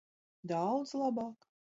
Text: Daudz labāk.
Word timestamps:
Daudz 0.51 0.93
labāk. 1.01 1.47